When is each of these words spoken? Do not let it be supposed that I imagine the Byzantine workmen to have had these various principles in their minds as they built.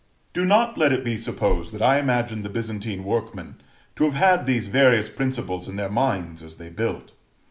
Do 0.33 0.45
not 0.45 0.79
let 0.79 0.91
it 0.91 1.03
be 1.03 1.15
supposed 1.15 1.71
that 1.75 1.81
I 1.83 1.99
imagine 1.99 2.41
the 2.41 2.49
Byzantine 2.49 3.03
workmen 3.03 3.61
to 3.95 4.05
have 4.05 4.15
had 4.15 4.47
these 4.47 4.65
various 4.65 5.09
principles 5.09 5.67
in 5.67 5.75
their 5.75 5.91
minds 5.91 6.41
as 6.41 6.55
they 6.55 6.69
built. 6.71 7.11